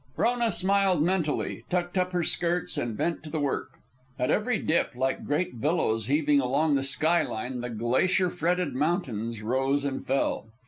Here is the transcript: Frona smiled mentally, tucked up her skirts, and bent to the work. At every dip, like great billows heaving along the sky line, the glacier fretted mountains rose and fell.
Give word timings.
Frona 0.15 0.49
smiled 0.51 1.03
mentally, 1.03 1.63
tucked 1.69 1.95
up 1.95 2.11
her 2.11 2.23
skirts, 2.23 2.75
and 2.75 2.97
bent 2.97 3.21
to 3.21 3.29
the 3.29 3.39
work. 3.39 3.73
At 4.17 4.31
every 4.31 4.57
dip, 4.57 4.95
like 4.95 5.25
great 5.27 5.61
billows 5.61 6.07
heaving 6.07 6.41
along 6.41 6.73
the 6.73 6.81
sky 6.81 7.21
line, 7.21 7.61
the 7.61 7.69
glacier 7.69 8.31
fretted 8.31 8.73
mountains 8.73 9.43
rose 9.43 9.85
and 9.85 10.03
fell. 10.03 10.47